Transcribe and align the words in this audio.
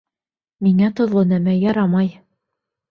Миңә 0.67 0.89
тоҙло 1.01 1.27
нәмә 1.35 1.57
ярамай! 1.59 2.13